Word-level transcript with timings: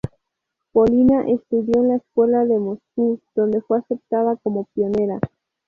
Polina 0.73 1.29
estudió 1.29 1.79
en 1.79 1.89
la 1.89 1.95
escuela 1.97 2.43
de 2.45 2.57
Moscú, 2.57 3.19
donde 3.35 3.61
fue 3.61 3.77
aceptada 3.77 4.35
como 4.37 4.65
pionera. 4.73 5.19